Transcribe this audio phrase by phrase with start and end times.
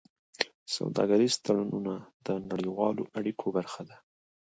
[0.75, 1.93] سوداګریز تړونونه
[2.25, 3.97] د نړیوالو اړیکو برخه ده.